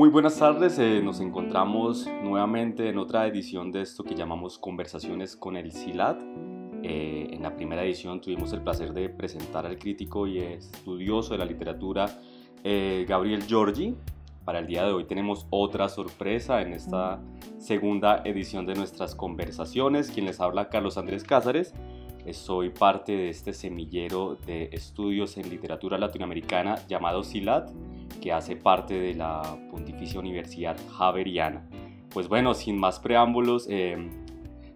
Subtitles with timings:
[0.00, 5.36] Muy buenas tardes, eh, nos encontramos nuevamente en otra edición de esto que llamamos Conversaciones
[5.36, 6.22] con el SILAT.
[6.82, 11.38] Eh, en la primera edición tuvimos el placer de presentar al crítico y estudioso de
[11.38, 12.18] la literatura
[12.64, 13.94] eh, Gabriel Giorgi.
[14.46, 17.20] Para el día de hoy tenemos otra sorpresa en esta
[17.58, 20.10] segunda edición de nuestras conversaciones.
[20.10, 21.74] Quien les habla, Carlos Andrés Cázares.
[22.32, 27.70] Soy parte de este semillero de estudios en literatura latinoamericana llamado SILAT
[28.20, 31.62] que hace parte de la Pontificia Universidad Javeriana.
[32.10, 33.96] Pues bueno, sin más preámbulos, eh,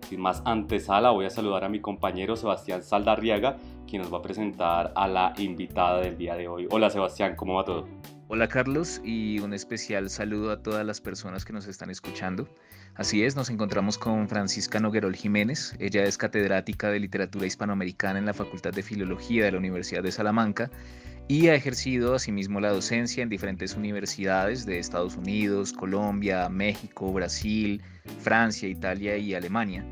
[0.08, 3.56] sin más antesala, voy a saludar a mi compañero Sebastián Saldarriaga,
[3.88, 6.66] quien nos va a presentar a la invitada del día de hoy.
[6.70, 7.88] Hola Sebastián, ¿cómo va todo?
[8.28, 12.48] Hola Carlos y un especial saludo a todas las personas que nos están escuchando.
[12.94, 15.76] Así es, nos encontramos con Francisca Noguerol Jiménez.
[15.80, 20.12] Ella es catedrática de literatura hispanoamericana en la Facultad de Filología de la Universidad de
[20.12, 20.70] Salamanca
[21.26, 27.82] y ha ejercido asimismo la docencia en diferentes universidades de Estados Unidos, Colombia, México, Brasil,
[28.20, 29.84] Francia, Italia y Alemania.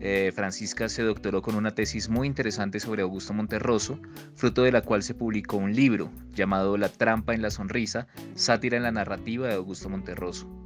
[0.00, 3.98] Eh, Francisca se doctoró con una tesis muy interesante sobre Augusto Monterroso,
[4.34, 8.76] fruto de la cual se publicó un libro llamado La trampa en la sonrisa, sátira
[8.76, 10.63] en la narrativa de Augusto Monterroso.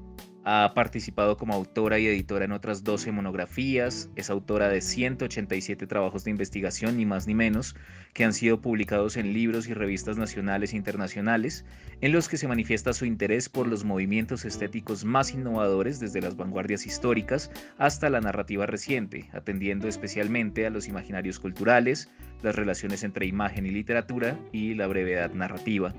[0.50, 6.24] Ha participado como autora y editora en otras 12 monografías, es autora de 187 trabajos
[6.24, 7.76] de investigación, ni más ni menos,
[8.14, 11.66] que han sido publicados en libros y revistas nacionales e internacionales,
[12.00, 16.34] en los que se manifiesta su interés por los movimientos estéticos más innovadores desde las
[16.34, 23.26] vanguardias históricas hasta la narrativa reciente, atendiendo especialmente a los imaginarios culturales, las relaciones entre
[23.26, 25.92] imagen y literatura y la brevedad narrativa.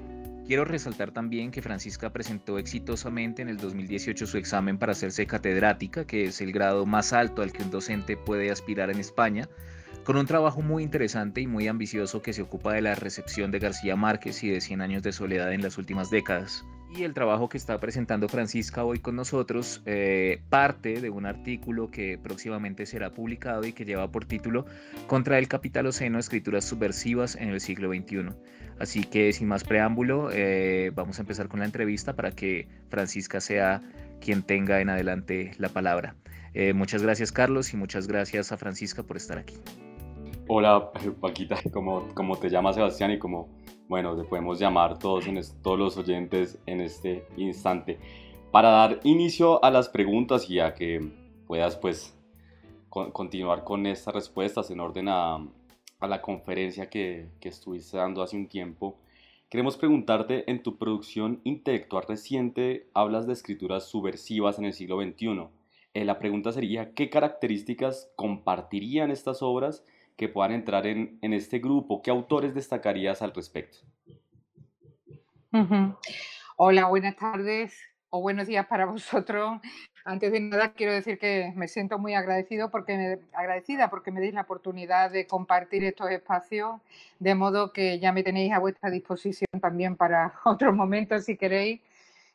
[0.50, 6.08] Quiero resaltar también que Francisca presentó exitosamente en el 2018 su examen para hacerse catedrática,
[6.08, 9.47] que es el grado más alto al que un docente puede aspirar en España,
[10.03, 13.59] con un trabajo muy interesante y muy ambicioso que se ocupa de la recepción de
[13.59, 16.66] García Márquez y de Cien años de soledad en las últimas décadas.
[16.91, 21.91] Y el trabajo que está presentando Francisca hoy con nosotros eh, parte de un artículo
[21.91, 24.66] que próximamente será publicado y que lleva por título
[25.05, 28.29] Contra el capitaloceno, escrituras subversivas en el siglo XXI.
[28.79, 33.39] Así que sin más preámbulo, eh, vamos a empezar con la entrevista para que Francisca
[33.39, 33.83] sea
[34.19, 36.16] quien tenga en adelante la palabra.
[36.56, 39.56] Eh, muchas gracias Carlos y muchas gracias a Francisca por estar aquí.
[40.47, 40.89] Hola
[41.21, 43.47] Paquita, como, como te llamas Sebastián y como
[43.89, 47.97] bueno, te podemos llamar todos, en todos los oyentes en este instante.
[48.51, 51.11] Para dar inicio a las preguntas y a que
[51.47, 52.16] puedas pues
[52.89, 55.44] continuar con estas respuestas en orden a,
[56.01, 58.95] la conferencia que, que, estuviste dando hace un tiempo,
[59.50, 65.47] queremos preguntarte, en tu producción intelectual reciente hablas de escrituras subversivas en el siglo XXI.
[65.95, 69.83] Eh, la pregunta sería, ¿qué características compartirían estas obras
[70.19, 72.02] que puedan entrar en, en este grupo?
[72.02, 73.78] ¿Qué autores destacarías al respecto?
[76.57, 79.62] Hola, buenas tardes o buenos días para vosotros.
[80.03, 84.34] Antes de nada quiero decir que me siento muy agradecido porque agradecida porque me deis
[84.34, 86.81] la oportunidad de compartir estos espacios,
[87.19, 91.80] de modo que ya me tenéis a vuestra disposición también para otros momentos si queréis.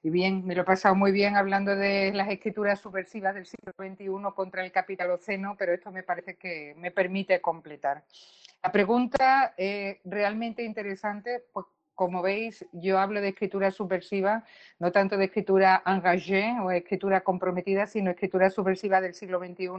[0.04, 3.72] Y bien, me lo he pasado muy bien hablando de las escrituras subversivas del siglo
[3.78, 8.04] XXI contra el capitaloceno, pero esto me parece que me permite completar.
[8.62, 14.44] La pregunta es realmente interesante, pues como veis, yo hablo de escritura subversiva,
[14.78, 19.70] no tanto de escritura engagée o escritura comprometida, sino escritura subversiva del siglo XXI,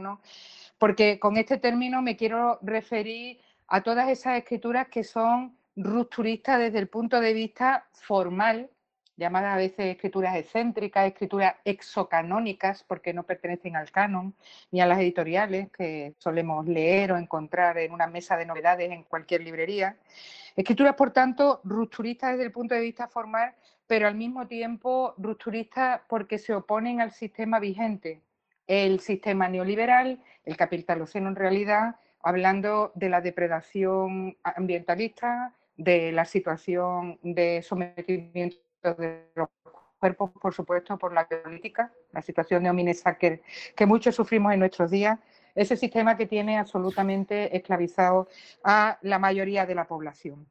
[0.76, 3.38] porque con este término me quiero referir
[3.68, 8.70] a todas esas escrituras que son rupturistas desde el punto de vista formal,
[9.16, 14.34] llamadas a veces escrituras excéntricas, escrituras exocanónicas, porque no pertenecen al canon
[14.70, 19.04] ni a las editoriales que solemos leer o encontrar en una mesa de novedades en
[19.04, 19.96] cualquier librería.
[20.54, 23.54] Escrituras, por tanto, rupturistas desde el punto de vista formal,
[23.86, 28.22] pero al mismo tiempo rupturistas porque se oponen al sistema vigente,
[28.66, 37.18] el sistema neoliberal, el capitaloceno en realidad, hablando de la depredación ambientalista, de la situación
[37.22, 39.48] de sometimiento de los
[39.98, 43.42] cuerpos, por supuesto, por la política, la situación de homines que,
[43.74, 45.18] que muchos sufrimos en nuestros días,
[45.54, 48.28] ese sistema que tiene absolutamente esclavizado
[48.62, 50.46] a la mayoría de la población.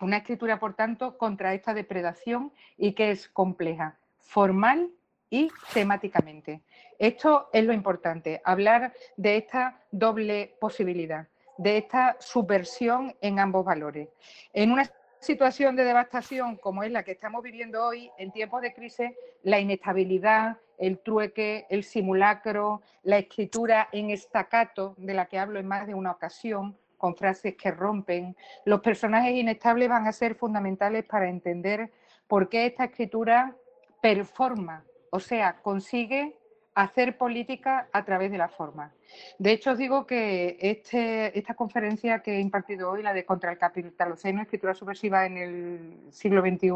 [0.00, 4.90] Una escritura, por tanto, contra esta depredación y que es compleja, formal
[5.30, 6.62] y temáticamente.
[6.98, 14.08] Esto es lo importante, hablar de esta doble posibilidad, de esta subversión en ambos valores.
[14.52, 14.90] En una
[15.20, 19.10] situación de devastación como es la que estamos viviendo hoy, en tiempos de crisis,
[19.42, 25.68] la inestabilidad, el trueque, el simulacro, la escritura en estacato, de la que hablo en
[25.68, 28.36] más de una ocasión, con frases que rompen,
[28.66, 31.90] los personajes inestables van a ser fundamentales para entender
[32.28, 33.56] por qué esta escritura
[34.02, 36.36] performa, o sea, consigue
[36.74, 38.92] hacer política a través de la forma.
[39.38, 43.50] De hecho, os digo que este, esta conferencia que he impartido hoy, la de Contra
[43.50, 46.70] el Capitaloceno, Escritura Subversiva en el siglo XXI,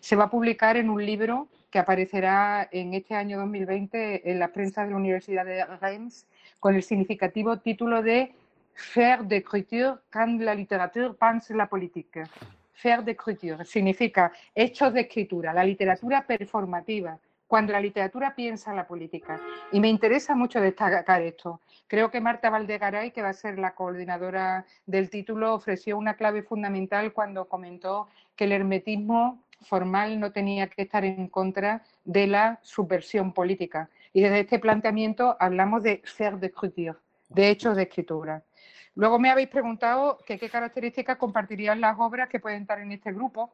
[0.00, 4.48] se va a publicar en un libro que aparecerá en este año 2020 en la
[4.48, 6.26] prensa de la Universidad de Reims
[6.60, 8.32] con el significativo título de
[8.74, 12.22] Faire d'écriture quand la littérature pense la politique.
[12.72, 19.40] Faire d'écriture significa hechos de escritura, la literatura performativa, cuando la literatura piensa la política.
[19.72, 21.60] Y me interesa mucho destacar esto.
[21.86, 26.42] Creo que Marta Valdegaray, que va a ser la coordinadora del título, ofreció una clave
[26.42, 32.58] fundamental cuando comentó que el hermetismo formal no tenía que estar en contra de la
[32.62, 33.88] subversión política.
[34.12, 36.98] Y desde este planteamiento hablamos de faire d'écriture,
[37.28, 38.42] de hechos de escritura.
[38.94, 43.52] Luego me habéis preguntado qué características compartirían las obras que pueden estar en este grupo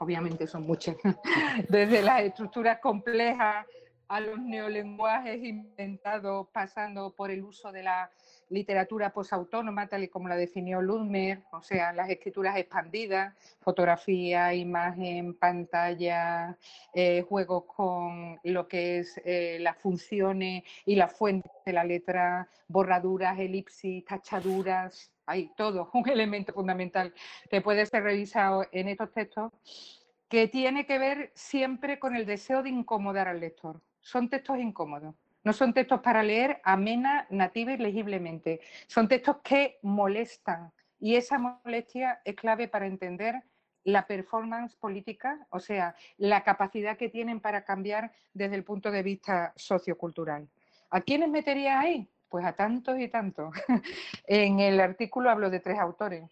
[0.00, 0.96] obviamente son muchas,
[1.68, 3.66] desde las estructuras complejas
[4.08, 8.10] a los neolenguajes inventados, pasando por el uso de la
[8.48, 15.34] literatura posautónoma, tal y como la definió Ludmer, o sea, las escrituras expandidas, fotografía, imagen,
[15.34, 16.56] pantalla,
[16.94, 22.48] eh, juegos con lo que es eh, las funciones y las fuentes de la letra,
[22.68, 27.14] borraduras, elipsis, tachaduras, hay todo un elemento fundamental
[27.50, 29.52] que puede ser revisado en estos textos,
[30.28, 33.80] que tiene que ver siempre con el deseo de incomodar al lector.
[34.00, 35.14] Son textos incómodos.
[35.44, 38.60] No son textos para leer amena, nativa y legiblemente.
[38.86, 43.42] Son textos que molestan y esa molestia es clave para entender
[43.84, 49.02] la performance política, o sea, la capacidad que tienen para cambiar desde el punto de
[49.02, 50.48] vista sociocultural.
[50.90, 52.10] ¿A quiénes metería ahí?
[52.28, 53.54] Pues a tantos y tantos.
[54.26, 56.24] en el artículo hablo de tres autores.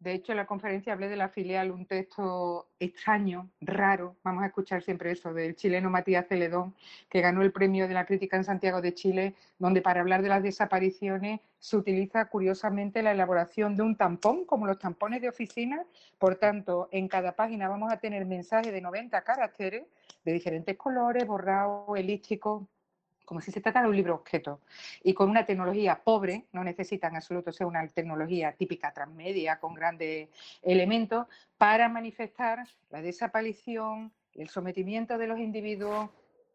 [0.00, 4.46] De hecho, en la conferencia hablé de la filial, un texto extraño, raro, vamos a
[4.46, 6.74] escuchar siempre eso, del chileno Matías Celedón,
[7.10, 10.30] que ganó el premio de la crítica en Santiago de Chile, donde para hablar de
[10.30, 15.84] las desapariciones se utiliza curiosamente la elaboración de un tampón, como los tampones de oficina.
[16.18, 19.84] Por tanto, en cada página vamos a tener mensajes de 90 caracteres
[20.24, 22.66] de diferentes colores, borrado, elíptico,
[23.30, 24.58] como si se tratara de un libro objeto,
[25.04, 29.72] y con una tecnología pobre, no necesita en absoluto ser una tecnología típica transmedia con
[29.72, 30.30] grandes
[30.62, 36.10] elementos, para manifestar la desaparición, el sometimiento de los individuos,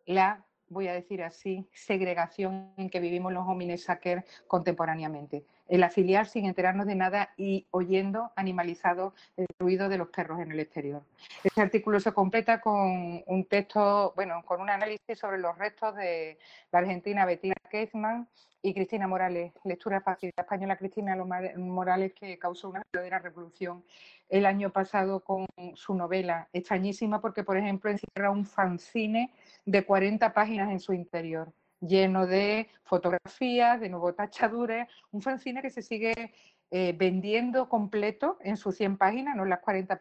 [0.06, 5.46] la voy a decir así, segregación en que vivimos los homines sacer contemporáneamente.
[5.68, 10.52] El afiliar sin enterarnos de nada y oyendo animalizado el ruido de los perros en
[10.52, 11.02] el exterior.
[11.44, 16.38] Este artículo se completa con un texto, bueno, con un análisis sobre los restos de
[16.72, 18.28] la argentina Bettina Keizman
[18.66, 21.16] y Cristina Morales, lectura fácil la española Cristina
[21.58, 23.84] Morales que causó una verdadera revolución
[24.28, 25.46] el año pasado con
[25.76, 29.32] su novela, extrañísima porque, por ejemplo, encierra un fanzine
[29.66, 35.70] de 40 páginas en su interior, lleno de fotografías, de nuevo tachaduras, un fanzine que
[35.70, 36.34] se sigue
[36.72, 40.00] eh, vendiendo completo en sus 100 páginas, no las 40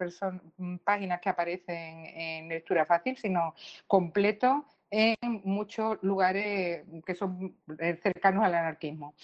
[0.56, 3.54] mm, páginas que aparecen en lectura fácil, sino
[3.86, 9.14] completo en muchos lugares que son eh, cercanos al anarquismo.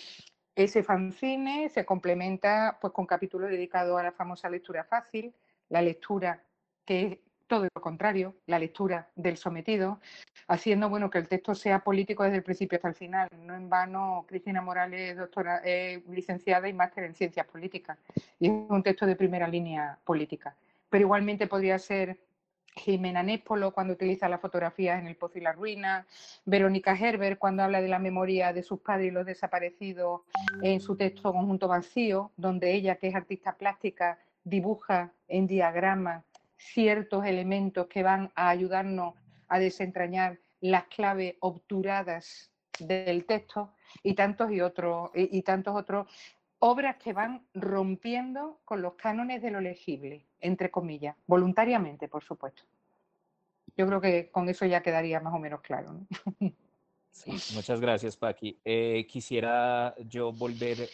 [0.54, 5.34] Ese fanzine se complementa pues, con capítulos dedicados a la famosa lectura fácil,
[5.68, 6.44] la lectura
[6.84, 9.98] que todo lo contrario, la lectura del sometido,
[10.46, 13.28] haciendo bueno que el texto sea político desde el principio hasta el final.
[13.40, 15.60] No en vano, Cristina Morales doctora,
[16.08, 17.98] licenciada y máster en ciencias políticas,
[18.38, 20.54] y es un texto de primera línea política.
[20.88, 22.20] Pero igualmente podría ser
[22.76, 26.06] Jimena Népolo cuando utiliza las fotografías en el pozo y la ruina,
[26.44, 30.20] Verónica Herbert cuando habla de la memoria de sus padres y los desaparecidos
[30.62, 36.22] en su texto Conjunto Vacío, donde ella, que es artista plástica, dibuja en diagrama
[36.60, 39.14] ciertos elementos que van a ayudarnos
[39.48, 46.06] a desentrañar las claves obturadas del texto y tantos y otros y, tantos otros
[46.58, 52.62] obras que van rompiendo con los cánones de lo legible, entre comillas, voluntariamente, por supuesto.
[53.76, 55.98] Yo creo que con eso ya quedaría más o menos claro.
[57.54, 58.58] muchas gracias, Paqui.
[58.64, 60.88] Eh, quisiera yo volver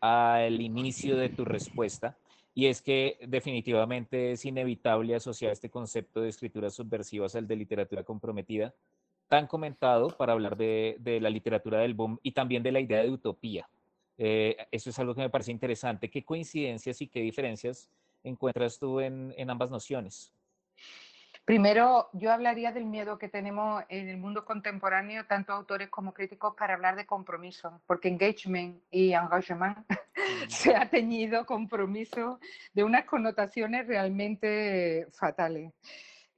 [0.00, 2.16] al inicio de tu respuesta
[2.60, 8.04] y es que definitivamente es inevitable asociar este concepto de escrituras subversivas al de literatura
[8.04, 8.74] comprometida,
[9.28, 13.08] tan comentado para hablar de, la literatura del boom y también de la idea de
[13.08, 13.66] utopía.
[14.18, 16.10] Eh, eso es algo que me parece interesante.
[16.10, 17.88] ¿Qué coincidencias y qué diferencias
[18.22, 20.30] encuentras tú en ambas nociones?
[21.50, 26.54] Primero, yo hablaría del miedo que tenemos en el mundo contemporáneo, tanto autores como críticos,
[26.56, 29.78] para hablar de compromiso, porque engagement y engagement
[30.48, 32.38] se ha teñido compromiso
[32.72, 35.72] de unas connotaciones realmente fatales.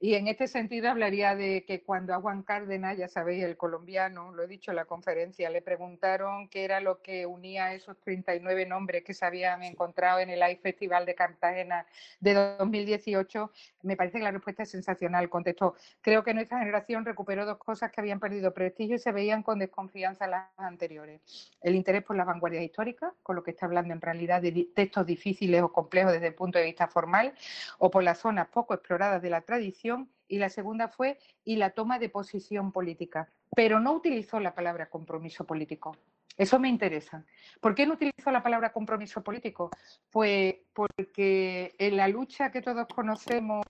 [0.03, 4.33] Y en este sentido hablaría de que cuando a Juan Cárdenas, ya sabéis, el colombiano,
[4.33, 7.97] lo he dicho en la conferencia, le preguntaron qué era lo que unía a esos
[8.01, 11.85] 39 nombres que se habían encontrado en el AI Festival de Cartagena
[12.19, 13.49] de 2018,
[13.83, 15.29] me parece que la respuesta es sensacional.
[15.29, 19.41] Contestó, creo que nuestra generación recuperó dos cosas que habían perdido prestigio y se veían
[19.41, 21.21] con desconfianza las anteriores.
[21.61, 25.05] El interés por las vanguardias históricas, con lo que está hablando en realidad de textos
[25.05, 27.33] difíciles o complejos desde el punto de vista formal,
[27.77, 29.92] o por las zonas poco exploradas de la tradición,
[30.27, 34.89] y la segunda fue y la toma de posición política, pero no utilizó la palabra
[34.89, 35.95] compromiso político.
[36.35, 37.23] Eso me interesa.
[37.61, 39.69] ¿Por qué no utilizo la palabra compromiso político?
[40.09, 43.63] Pues porque en la lucha que todos conocemos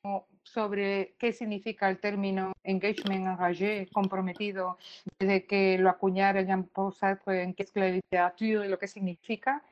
[0.44, 4.78] sobre qué significa el término engagement engagé, comprometido,
[5.20, 9.64] desde que lo acuñara Jean-Paul Sartre en qué es la literatura y lo que significa,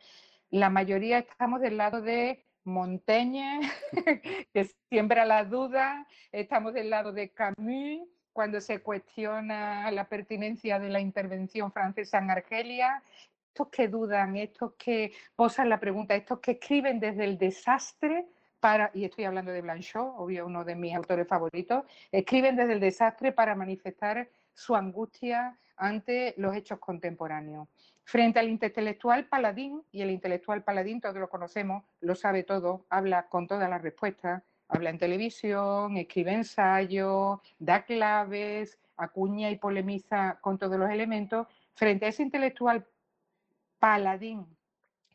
[0.50, 3.62] la mayoría estamos del lado de Montaigne,
[4.54, 10.90] que siembra la duda, estamos del lado de Camus, cuando se cuestiona la pertinencia de
[10.90, 13.04] la intervención francesa en Argelia,
[13.48, 18.28] estos que dudan, estos que posan la pregunta, estos que escriben desde el desastre
[18.94, 23.32] y estoy hablando de Blanchot, obvio uno de mis autores favoritos, escriben desde el desastre
[23.32, 27.68] para manifestar su angustia ante los hechos contemporáneos.
[28.04, 33.28] Frente al intelectual paladín, y el intelectual paladín todos lo conocemos, lo sabe todo, habla
[33.30, 40.58] con todas las respuestas, habla en televisión, escribe ensayos, da claves, acuña y polemiza con
[40.58, 41.48] todos los elementos.
[41.74, 42.86] Frente a ese intelectual
[43.80, 44.46] paladín,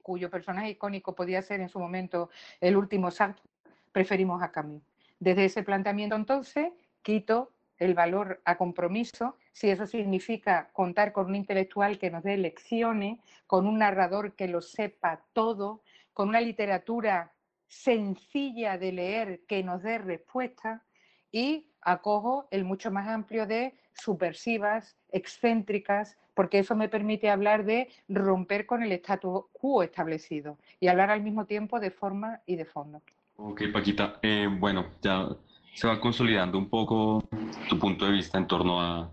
[0.03, 3.45] cuyo personaje icónico podía ser en su momento el último Sartre,
[3.93, 4.83] preferimos a Camus.
[5.19, 11.35] Desde ese planteamiento entonces, quito el valor a compromiso, si eso significa contar con un
[11.35, 17.33] intelectual que nos dé lecciones, con un narrador que lo sepa todo, con una literatura
[17.69, 20.83] sencilla de leer que nos dé respuesta
[21.31, 27.89] y acojo el mucho más amplio de subversivas, excéntricas, porque eso me permite hablar de
[28.09, 32.65] romper con el status quo establecido y hablar al mismo tiempo de forma y de
[32.65, 33.03] fondo.
[33.37, 34.19] Ok, Paquita.
[34.23, 35.29] Eh, bueno, ya
[35.77, 37.23] se va consolidando un poco
[37.69, 39.11] tu punto de vista en torno a,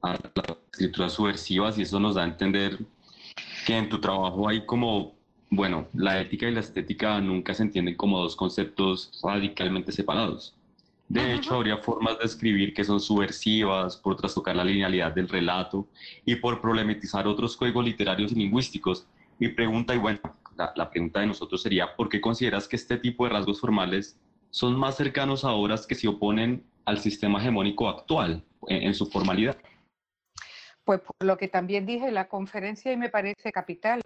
[0.00, 2.78] a las escrituras subversivas y eso nos da a entender
[3.66, 5.18] que en tu trabajo hay como
[5.50, 10.54] bueno, la ética y la estética nunca se entienden como dos conceptos radicalmente separados.
[11.08, 15.88] De hecho, habría formas de escribir que son subversivas por trastocar la linealidad del relato
[16.26, 19.06] y por problematizar otros códigos literarios y lingüísticos.
[19.38, 20.20] Mi pregunta, y bueno,
[20.74, 24.18] la, pregunta de nosotros sería, ¿por qué consideras que este tipo de rasgos formales
[24.50, 29.56] son más cercanos a obras que se oponen al sistema hegemónico actual en su formalidad?
[30.88, 34.00] Pues por lo que también dije la conferencia y me parece capital,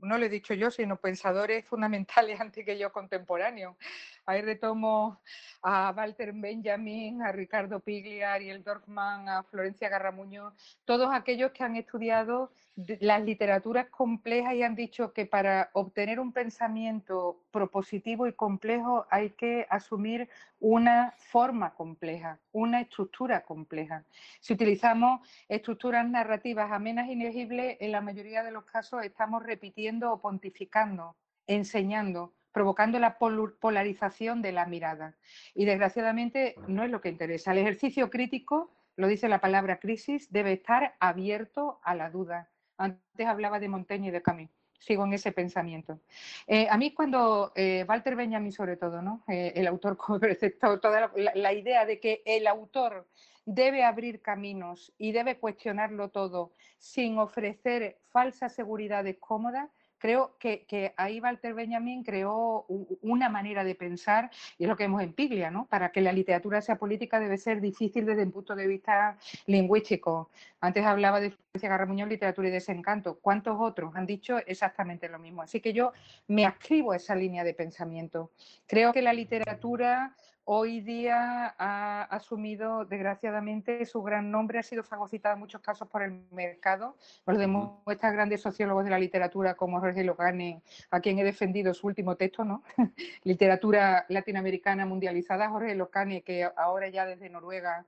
[0.00, 3.76] no lo he dicho yo, sino pensadores fundamentales antes que yo contemporáneos.
[4.24, 5.20] Ahí retomo
[5.62, 11.64] a Walter Benjamin, a Ricardo Piglia, a Ariel Dorfman, a Florencia Garramuño, todos aquellos que
[11.64, 12.52] han estudiado
[13.00, 19.30] las literaturas complejas y han dicho que para obtener un pensamiento propositivo y complejo hay
[19.30, 24.04] que asumir una forma compleja, una estructura compleja.
[24.40, 30.12] Si utilizamos estructuras narrativas amenas y legibles, en la mayoría de los casos estamos repitiendo
[30.12, 35.14] o pontificando, enseñando, provocando la polarización de la mirada.
[35.54, 37.52] Y desgraciadamente no es lo que interesa.
[37.52, 42.50] El ejercicio crítico, lo dice la palabra crisis, debe estar abierto a la duda.
[42.76, 44.50] Antes hablaba de Montaigne y de Camus.
[44.78, 46.00] Sigo en ese pensamiento.
[46.48, 49.22] Eh, a mí cuando eh, Walter Benjamin, sobre todo, ¿no?
[49.28, 53.06] Eh, el autor como preceptor, toda la idea de que el autor
[53.44, 59.70] debe abrir caminos y debe cuestionarlo todo sin ofrecer falsas seguridades cómodas,
[60.02, 62.66] creo que, ahí Walter Benjamin creó
[63.02, 65.66] una manera de pensar, y es lo que vemos en Piglia, ¿no?
[65.66, 69.16] Para que la literatura sea política debe ser difícil desde un punto de vista
[69.46, 70.28] lingüístico.
[70.60, 73.20] Antes hablaba de Francia Garramuño, literatura y desencanto.
[73.20, 75.40] ¿Cuántos otros han dicho exactamente lo mismo?
[75.40, 75.92] Así que yo
[76.26, 78.32] me ascribo a esa línea de pensamiento.
[78.66, 85.34] Creo que la literatura hoy día ha asumido, desgraciadamente, su gran nombre, ha sido fagocitada
[85.34, 86.96] en muchos casos por el mercado.
[87.26, 91.86] Nos demuestran grandes sociólogos de la literatura como Jorge Locane, a quien he defendido su
[91.86, 92.62] último texto, ¿no?
[93.24, 97.86] literatura latinoamericana mundializada, Jorge Locane, que ahora ya desde Noruega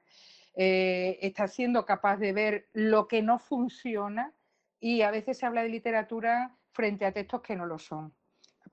[0.54, 4.32] eh, está siendo capaz de ver lo que no funciona
[4.78, 8.12] y a veces se habla de literatura frente a textos que no lo son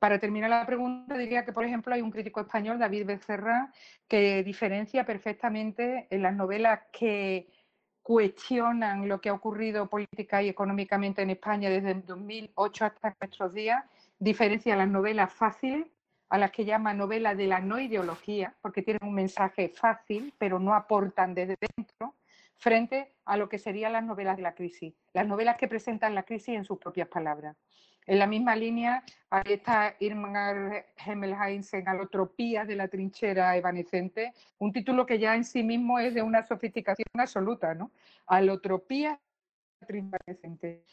[0.01, 3.71] para terminar la pregunta, diría que, por ejemplo, hay un crítico español, David Becerra,
[4.07, 7.47] que diferencia perfectamente en las novelas que
[8.01, 13.85] cuestionan lo que ha ocurrido política y económicamente en España desde 2008 hasta nuestros días,
[14.17, 15.85] diferencia las novelas fáciles,
[16.29, 20.57] a las que llama novela de la no ideología, porque tienen un mensaje fácil, pero
[20.57, 22.15] no aportan desde dentro,
[22.57, 26.23] frente a lo que serían las novelas de la crisis, las novelas que presentan la
[26.23, 27.55] crisis en sus propias palabras.
[28.07, 34.73] En la misma línea, ahí está Irmgard Hemmelheinz en Alotropía de la trinchera evanescente, un
[34.73, 37.91] título que ya en sí mismo es de una sofisticación absoluta, ¿no?
[38.27, 39.17] Alotropía de
[39.81, 40.83] la trinchera evanescente.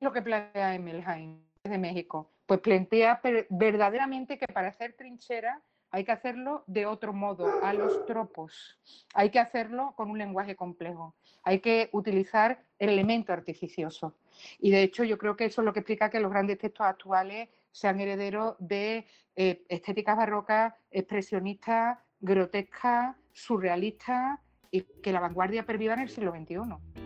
[0.00, 2.30] lo que plantea Hemmelheinz de México?
[2.46, 5.62] Pues plantea verdaderamente que para hacer trinchera
[5.94, 8.80] hay que hacerlo de otro modo, a los tropos.
[9.14, 11.14] Hay que hacerlo con un lenguaje complejo.
[11.44, 14.16] Hay que utilizar el elemento artificioso.
[14.58, 16.84] Y de hecho yo creo que eso es lo que explica que los grandes textos
[16.84, 24.40] actuales sean herederos de eh, estéticas barrocas, expresionistas, grotescas, surrealistas
[24.72, 27.03] y que la vanguardia perviva en el siglo XXI.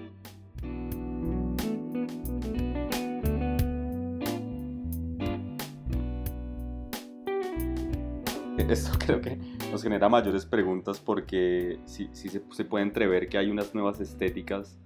[8.69, 9.39] Esto creo que
[9.71, 14.77] nos genera mayores preguntas porque sí, se, se, puede entrever que hay unas nuevas estéticas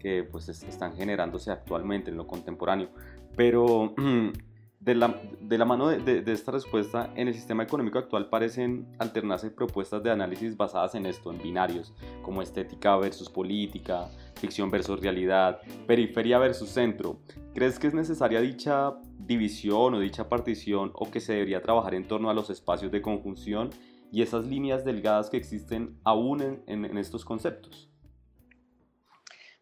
[0.00, 2.88] que pues están generándose actualmente en lo contemporáneo.
[3.36, 3.94] Pero
[4.80, 10.10] de la, mano de, esta respuesta, en el sistema económico actual parecen alternarse propuestas de
[10.10, 16.70] análisis basadas en esto, en binarios, como estética versus política, ficción versus realidad, periferia versus
[16.70, 17.18] centro.
[17.54, 22.08] ¿Crees que es necesaria dicha división o dicha partición o que se debería trabajar en
[22.08, 23.68] torno a los espacios de conjunción
[24.10, 27.89] y esas líneas delgadas que existen aún en estos conceptos?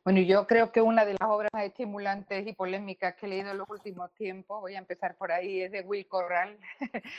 [0.09, 3.50] Bueno, yo creo que una de las obras más estimulantes y polémicas que he leído
[3.50, 6.59] en los últimos tiempos, voy a empezar por ahí, es de Will Corral,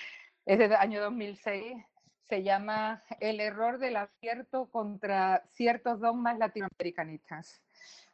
[0.48, 1.78] es del año 2006,
[2.28, 7.62] se llama El error del acierto contra ciertos dogmas latinoamericanistas.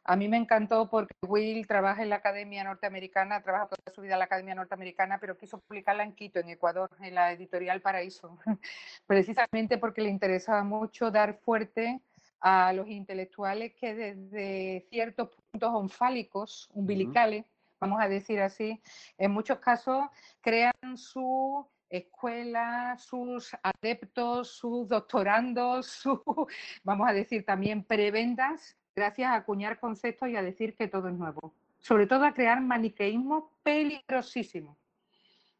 [0.04, 4.12] A mí me encantó porque Will trabaja en la Academia Norteamericana, trabaja toda su vida
[4.12, 8.38] en la Academia Norteamericana, pero quiso publicarla en Quito, en Ecuador, en la editorial Paraíso,
[9.06, 12.02] precisamente porque le interesaba mucho dar fuerte
[12.48, 17.44] a los intelectuales que desde ciertos puntos onfálicos, umbilicales,
[17.80, 18.80] vamos a decir así,
[19.18, 20.06] en muchos casos
[20.40, 26.22] crean su escuela, sus adeptos, sus doctorandos, su,
[26.84, 31.14] vamos a decir también prebendas, gracias a acuñar conceptos y a decir que todo es
[31.14, 31.52] nuevo.
[31.80, 34.76] Sobre todo a crear maniqueísmo peligrosísimo.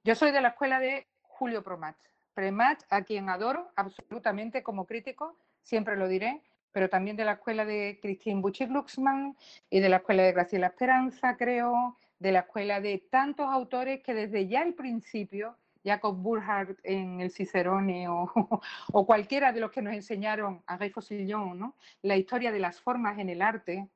[0.05, 1.97] Yo soy de la escuela de Julio Promat.
[2.33, 6.43] Premat, a quien adoro absolutamente como crítico, siempre lo diré,
[6.77, 9.35] pero también de la escuela de Christine Buchig-Luxman
[9.71, 14.13] y de la escuela de Graciela Esperanza, creo, de la escuela de tantos autores que
[14.13, 18.31] desde ya el principio, Jacob Burckhardt en el Cicerone o,
[18.93, 21.77] o, cualquiera de los que nos enseñaron a Guy Faucillon, ¿no?
[22.03, 23.89] la historia de las formas en el arte,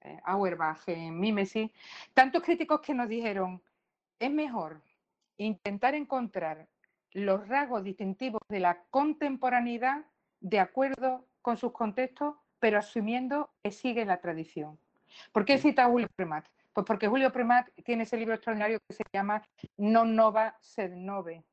[0.00, 1.70] eh, Auerbach en Mimesis,
[2.14, 3.62] tantos críticos que nos dijeron,
[4.18, 4.80] es mejor
[5.36, 6.68] intentar encontrar
[7.12, 10.06] los rasgos distintivos de la contemporaneidad
[10.40, 14.78] de acuerdo con sus contextos, pero asumiendo que sigue la tradición.
[15.30, 16.46] ¿Por qué cita a Julio Premat?
[16.72, 19.42] Pues porque Julio Premat tiene ese libro extraordinario que se llama
[19.76, 21.44] Non nova sed nove.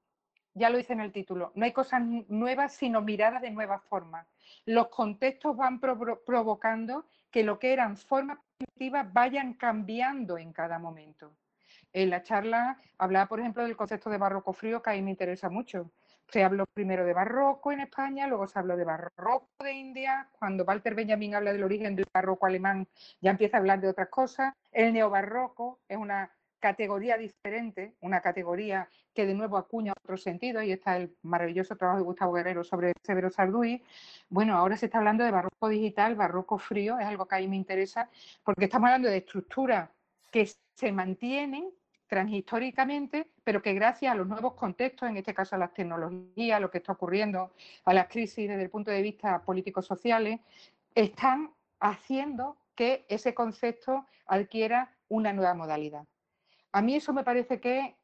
[0.53, 4.25] Ya lo dice en el título, no hay cosas nuevas sino miradas de nuevas formas.
[4.65, 11.35] Los contextos van provocando que lo que eran formas primitivas vayan cambiando en cada momento.
[11.91, 15.11] En la charla hablaba, por ejemplo, del concepto de barroco frío, que a mí me
[15.11, 15.91] interesa mucho
[16.31, 20.29] se habló primero de barroco en España, luego se habló de barroco de India.
[20.31, 22.87] Cuando Walter Benjamin habla del origen del barroco alemán,
[23.19, 24.53] ya empieza a hablar de otras cosas.
[24.71, 30.71] El neobarroco es una categoría diferente, una categoría que de nuevo acuña otro sentido, y
[30.71, 33.83] está el maravilloso trabajo de Gustavo Guerrero sobre Severo Sarduy.
[34.29, 37.47] Bueno, ahora se está hablando de barroco digital, barroco frío, es algo que a mí
[37.49, 38.09] me interesa,
[38.43, 39.89] porque estamos hablando de estructuras
[40.31, 41.71] que se mantienen
[42.11, 46.69] transhistóricamente, pero que gracias a los nuevos contextos, en este caso a las tecnologías, lo
[46.69, 47.53] que está ocurriendo,
[47.85, 50.41] a las crisis desde el punto de vista político-sociales,
[50.93, 56.03] están haciendo que ese concepto adquiera una nueva modalidad.
[56.73, 57.95] A mí eso me parece que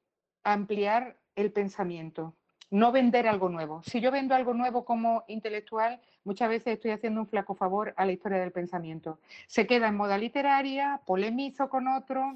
[0.41, 2.33] ampliar el pensamiento,
[2.71, 3.83] no vender algo nuevo.
[3.83, 8.05] Si yo vendo algo nuevo como intelectual, muchas veces estoy haciendo un flaco favor a
[8.05, 9.19] la historia del pensamiento.
[9.47, 12.35] Se queda en moda literaria, polemizo con otro,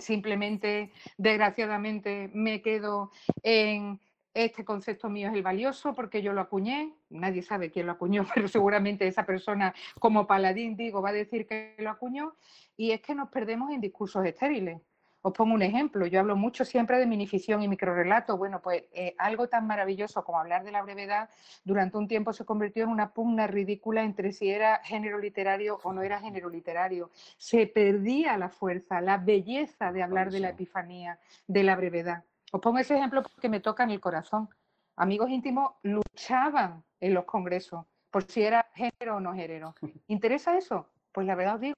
[0.00, 3.10] Simplemente, desgraciadamente, me quedo
[3.42, 4.00] en
[4.34, 8.24] este concepto mío es el valioso porque yo lo acuñé, nadie sabe quién lo acuñó,
[8.34, 12.34] pero seguramente esa persona como paladín, digo, va a decir que lo acuñó,
[12.76, 14.80] y es que nos perdemos en discursos estériles.
[15.22, 18.38] Os pongo un ejemplo, yo hablo mucho siempre de minificción y microrelato.
[18.38, 21.28] Bueno, pues eh, algo tan maravilloso como hablar de la brevedad
[21.62, 25.92] durante un tiempo se convirtió en una pugna ridícula entre si era género literario o
[25.92, 27.10] no era género literario.
[27.36, 32.24] Se perdía la fuerza, la belleza de hablar de la epifanía, de la brevedad.
[32.50, 34.48] Os pongo ese ejemplo porque me toca en el corazón.
[34.96, 39.74] amigos íntimos luchaban en los congresos por si era género o no género.
[40.08, 40.88] ¿Interesa eso?
[41.12, 41.76] Pues la verdad os digo,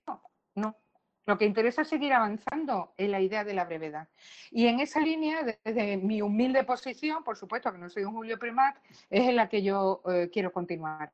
[0.55, 0.77] no.
[1.25, 4.09] Lo que interesa es seguir avanzando en la idea de la brevedad.
[4.51, 8.39] Y en esa línea, desde mi humilde posición, por supuesto que no soy un Julio
[8.39, 8.77] Primat,
[9.09, 11.13] es en la que yo eh, quiero continuar.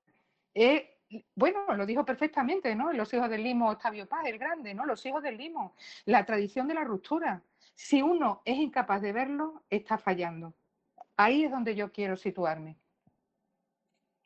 [0.55, 0.99] Eh,
[1.35, 2.93] bueno, lo dijo perfectamente, ¿no?
[2.93, 4.87] Los hijos del limo, Octavio Paz, el grande, ¿no?
[4.87, 5.75] Los hijos del limo,
[6.07, 7.43] la tradición de la ruptura.
[7.75, 10.55] Si uno es incapaz de verlo, está fallando.
[11.17, 12.79] Ahí es donde yo quiero situarme.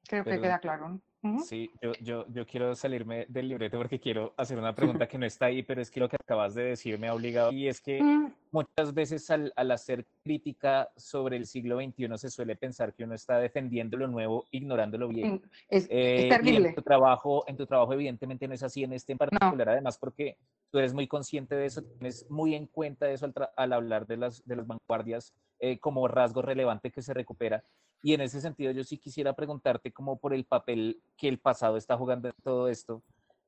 [0.06, 0.88] Creo que queda claro.
[0.88, 1.00] ¿no?
[1.44, 5.26] Sí, yo, yo, yo, quiero salirme del libreto porque quiero hacer una pregunta que no
[5.26, 7.52] está ahí, pero es que lo que acabas de decir me ha obligado.
[7.52, 8.34] Y es que mm.
[8.50, 13.14] muchas veces al, al, hacer crítica sobre el siglo XXI se suele pensar que uno
[13.14, 15.40] está defendiendo lo nuevo, ignorando lo viejo.
[15.68, 16.70] Es, eh, terrible.
[16.70, 19.98] en tu, trabajo, en tu trabajo evidentemente no es así en este en particular, además
[19.98, 20.36] porque
[20.72, 24.16] tú eres muy consciente de eso, tienes muy en cuenta eso al, al hablar de
[24.16, 27.62] las, de las vanguardias eh, como rasgo relevante que se recupera.
[28.02, 31.76] Y en ese sentido yo sí quisiera preguntarte como por el papel que el pasado
[31.76, 33.02] está jugando en todo esto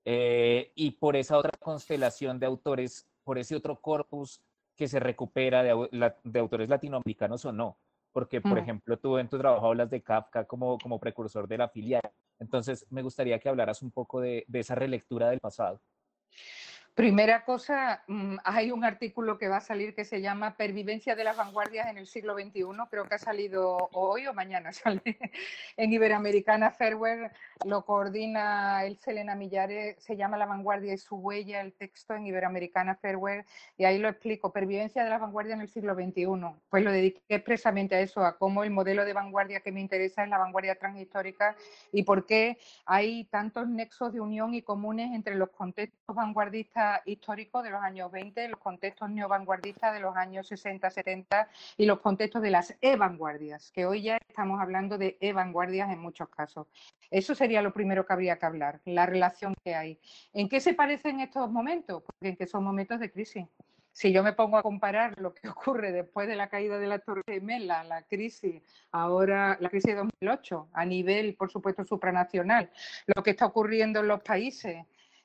[0.05, 4.41] eh, y por esa otra constelación de autores, por ese otro corpus
[4.77, 7.79] que se recupera de, de autores latinoamericanos o no.
[8.13, 11.69] Porque, por ejemplo, tú en tu trabajo hablas de Kafka como, como precursor de la
[11.69, 12.13] filial.
[12.39, 15.81] Entonces, me gustaría que hablaras un poco de, de esa relectura del pasado.
[16.95, 21.25] Primera cosa, mm, hay un artículo que va a salir que se llama Pervivencia de
[21.25, 24.71] las vanguardias en el siglo XXI, creo que ha salido hoy o mañana,
[25.77, 27.33] en Iberoamericana Fairware,
[27.67, 32.29] lo coordina el Selena Millares, se llama La vanguardia y su huella, el texto en
[32.29, 33.45] Iberoamericana Fairware,
[33.77, 36.27] y ahí lo explico, Pervivencia de las vanguardias en el siglo XXI.
[36.69, 40.23] Pues lo dediqué expresamente a eso, a cómo el modelo de vanguardia que me interesa
[40.23, 41.57] es la vanguardia transhistórica
[41.91, 47.63] y por qué hay tantos nexos de unión y comunes entre los contextos vanguardistas histórico
[47.63, 52.43] de los años 20, los contextos neovanguardistas de los años 60, 70 y los contextos
[52.43, 56.67] de las e-vanguardias, que hoy ya estamos hablando de e-vanguardias en muchos casos.
[57.11, 59.99] Eso sería lo primero que habría que hablar, la relación que hay.
[60.33, 62.03] ¿En qué se parecen estos momentos?
[62.03, 63.47] Porque en que son momentos de crisis
[63.95, 66.99] si yo me pongo a comparar lo que ocurre después de la caída de la
[66.99, 72.71] Torre Gemela, la crisis, ahora la crisis de 2008, a nivel, por supuesto, supranacional,
[73.07, 74.85] lo que está ocurriendo en los países,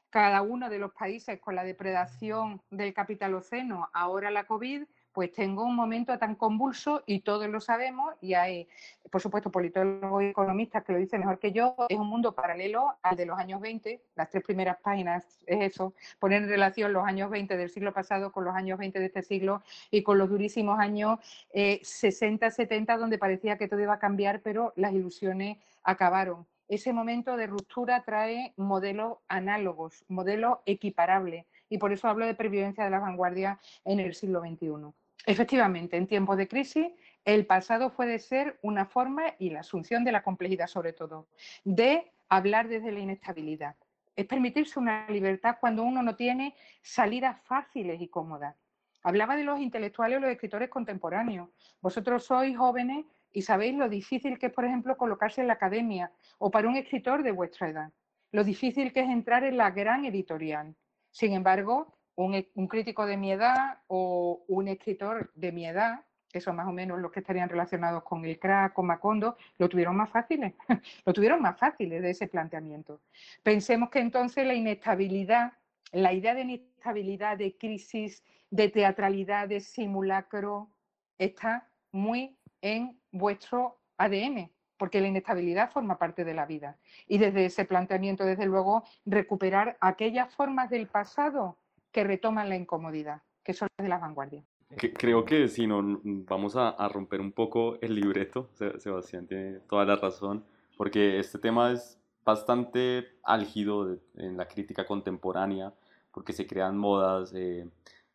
[0.10, 5.64] cada uno de los países con la depredación del capitaloceno, ahora la COVID, pues tengo
[5.64, 8.68] un momento tan convulso y todos lo sabemos y hay,
[9.12, 12.96] por supuesto, politólogos y economistas que lo dicen mejor que yo, es un mundo paralelo
[13.02, 17.06] al de los años 20, las tres primeras páginas es eso, poner en relación los
[17.06, 20.30] años 20 del siglo pasado con los años 20 de este siglo y con los
[20.30, 21.20] durísimos años
[21.52, 26.94] 60, eh, 70, donde parecía que todo iba a cambiar, pero las ilusiones acabaron ese
[26.94, 32.92] momento de ruptura trae modelos análogos, modelos equiparables, y por eso hablo de pervivencia de
[32.92, 34.94] la vanguardia en el siglo XXI.
[35.26, 36.88] Efectivamente, en tiempos de crisis,
[37.26, 41.28] el pasado puede ser una forma, y la asunción de la complejidad sobre todo,
[41.64, 43.76] de hablar desde la inestabilidad.
[44.16, 48.56] Es permitirse una libertad cuando uno no tiene salidas fáciles y cómodas.
[49.02, 51.50] Hablaba de los intelectuales o los escritores contemporáneos.
[51.82, 56.12] Vosotros sois jóvenes y sabéis lo difícil que es, por ejemplo, colocarse en la academia
[56.38, 57.92] o para un escritor de vuestra edad,
[58.32, 60.76] lo difícil que es entrar en la gran editorial.
[61.12, 66.42] Sin embargo, un, e, crítico de mi edad o un escritor de mi edad, que
[66.42, 69.96] son más o menos los que estarían relacionados con el crack, con Macondo, lo tuvieron
[69.96, 70.54] más fáciles,
[71.06, 73.02] lo tuvieron más fáciles de ese planteamiento.
[73.42, 75.54] Pensemos que entonces la inestabilidad,
[75.92, 80.70] la idea de inestabilidad, de crisis, de teatralidad, de simulacro,
[81.18, 86.78] está muy en vuestro ADN, porque la inestabilidad forma parte de la vida.
[87.08, 91.58] Y desde ese planteamiento, desde luego, recuperar aquellas formas del pasado
[91.92, 94.46] que retoman la incomodidad, que son las de las vanguardias.
[94.78, 99.96] Creo que si no, vamos a, romper un poco el libreto, Sebastián tiene toda la
[99.96, 100.46] razón,
[100.78, 105.74] porque este tema es bastante álgido en la crítica contemporánea,
[106.12, 107.68] porque se crean modas, eh,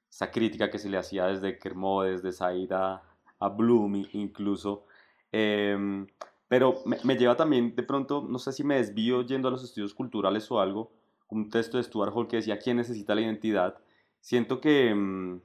[0.08, 3.02] esa crítica que se le hacía desde Kermode, desde Saida
[3.38, 4.86] a Bloom incluso.
[5.32, 6.06] Em,
[6.48, 9.94] pero me, lleva también de pronto, no sé si me desvío yendo a los estudios
[9.94, 10.92] culturales o algo,
[11.28, 13.78] un texto de Stuart Hall que decía quién necesita la identidad.
[14.20, 15.40] Siento que em,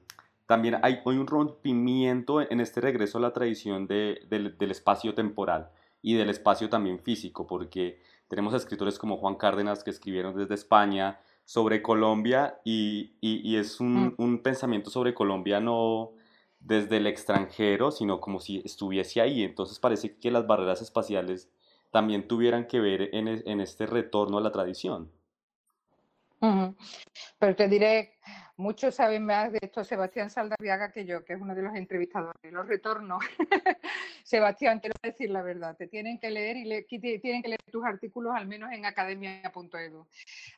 [0.46, 5.70] también hay, hay, un rompimiento en este regreso a la tradición de, del espacio temporal
[6.02, 11.18] y del espacio también físico, porque tenemos escritores como Juan Cárdenas que escribieron desde España
[11.44, 14.14] sobre Colombia y, y, es un, mm.
[14.18, 16.12] un, pensamiento sobre Colombia no,
[16.60, 19.42] desde el extranjero, sino como si estuviese ahí.
[19.42, 21.50] Entonces parece que las barreras espaciales
[21.90, 25.10] también tuvieran que ver en, este retorno a la tradición.
[27.38, 28.14] Pero te diré,
[28.60, 32.52] muchos saben más de esto Sebastián Saldarriaga que yo, que es uno de los entrevistadores.
[32.52, 33.18] Los retorno.
[34.22, 38.34] Sebastián, quiero decir la verdad, te tienen que leer y tienen que leer tus artículos
[38.36, 40.06] al menos en academia.edu.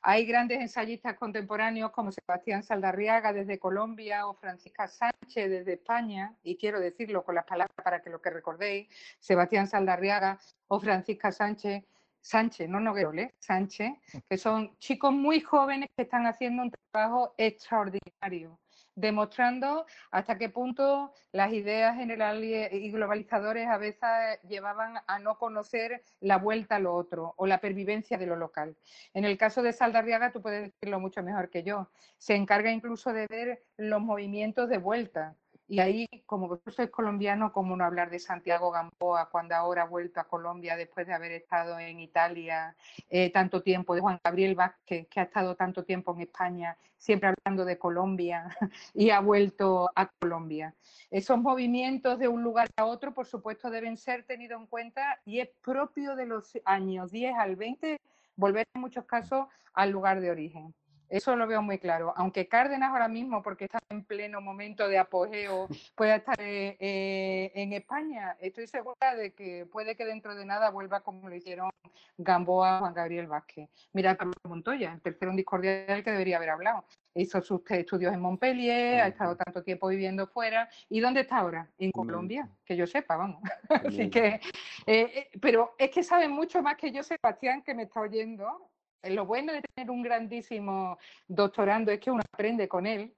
[0.02, 6.56] Hay grandes ensayistas contemporáneos como Sebastián Saldarriaga desde Colombia o Francisca Sánchez desde España, y
[6.56, 8.88] quiero decirlo con las palabras para que lo que recordéis,
[9.20, 11.84] Sebastián Saldarriaga o Francisca Sánchez
[12.22, 13.92] Sánchez, no Noguerole, Sánchez,
[14.28, 18.60] que son chicos muy jóvenes que están haciendo un trabajo extraordinario,
[18.94, 24.08] demostrando hasta qué punto las ideas generales y globalizadores a veces
[24.48, 28.76] llevaban a no conocer la vuelta a lo otro o la pervivencia de lo local.
[29.14, 33.12] En el caso de Saldarriaga, tú puedes decirlo mucho mejor que yo, se encarga incluso
[33.12, 35.36] de ver los movimientos de vuelta,
[35.72, 39.86] y ahí, como vosotros sois colombiano, ¿cómo no hablar de Santiago Gamboa cuando ahora ha
[39.86, 42.76] vuelto a Colombia después de haber estado en Italia
[43.08, 43.94] eh, tanto tiempo?
[43.94, 48.54] De Juan Gabriel Vázquez, que ha estado tanto tiempo en España, siempre hablando de Colombia
[48.92, 50.74] y ha vuelto a Colombia.
[51.10, 55.40] Esos movimientos de un lugar a otro, por supuesto, deben ser tenidos en cuenta y
[55.40, 57.98] es propio de los años 10 al 20
[58.36, 60.74] volver en muchos casos al lugar de origen.
[61.12, 62.14] Eso lo veo muy claro.
[62.16, 67.52] Aunque Cárdenas ahora mismo, porque está en pleno momento de apogeo, pueda estar eh, eh,
[67.54, 71.70] en España, estoy segura de que puede que dentro de nada vuelva como lo hicieron
[72.16, 73.68] Gamboa, Juan Gabriel Vázquez.
[73.92, 76.86] Mira Carlos Montoya, el tercero en discordia que debería haber hablado.
[77.14, 80.70] Hizo sus estudios en Montpellier, ha estado tanto tiempo viviendo fuera.
[80.88, 81.68] ¿Y dónde está ahora?
[81.78, 83.42] En Colombia, que yo sepa, vamos.
[83.68, 84.40] Así que,
[84.86, 88.71] eh, pero es que saben mucho más que yo, Sebastián, que me está oyendo
[89.10, 93.14] lo bueno de tener un grandísimo doctorando es que uno aprende con él.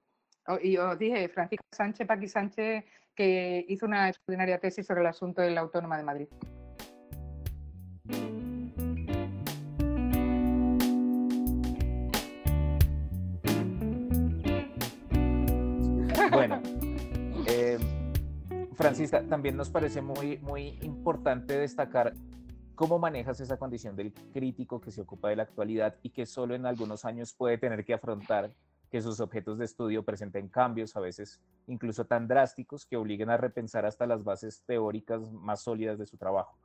[0.61, 2.83] Y os dije, Francisco Sánchez, Paqui Sánchez,
[3.15, 6.27] que hizo una extraordinaria tesis sobre el asunto de la Autónoma de Madrid.
[16.31, 16.61] Bueno,
[17.47, 17.77] eh,
[18.73, 22.13] Francisca, también nos parece muy, muy importante destacar
[22.75, 26.55] ¿Cómo manejas esa condición del crítico que se ocupa de la actualidad y que solo
[26.55, 28.51] en algunos años puede tener que afrontar
[28.91, 33.37] que sus objetos de estudio presenten cambios, a veces incluso tan drásticos, que obliguen a
[33.37, 36.57] repensar hasta las bases teóricas más sólidas de su trabajo?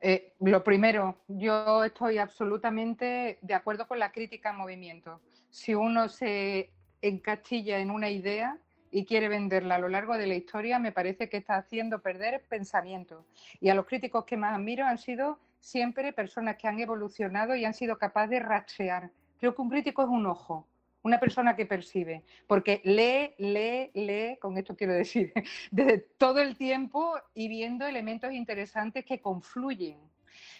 [0.00, 5.20] Eh, lo primero, yo estoy absolutamente de acuerdo con la crítica en movimiento.
[5.50, 8.58] Si uno se encastilla en una idea,
[8.96, 12.42] y quiere venderla a lo largo de la historia, me parece que está haciendo perder
[12.48, 13.26] pensamiento.
[13.60, 17.66] Y a los críticos que más admiro han sido siempre personas que han evolucionado y
[17.66, 19.10] han sido capaces de rastrear.
[19.38, 20.66] Creo que un crítico es un ojo,
[21.02, 25.30] una persona que percibe, porque lee, lee, lee, con esto quiero decir,
[25.70, 29.98] desde todo el tiempo y viendo elementos interesantes que confluyen.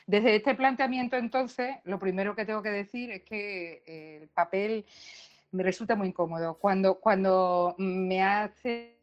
[0.06, 4.84] Desde este planteamiento, entonces, lo primero que tengo que decir es que el papel
[5.56, 6.54] me resulta muy incómodo.
[6.58, 8.96] Cuando, cuando me hace